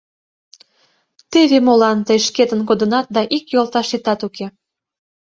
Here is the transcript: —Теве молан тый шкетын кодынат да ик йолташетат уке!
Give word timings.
—Теве 1.31 1.57
молан 1.67 1.97
тый 2.07 2.19
шкетын 2.27 2.61
кодынат 2.67 3.05
да 3.15 3.21
ик 3.35 3.45
йолташетат 3.53 4.19
уке! 4.27 4.45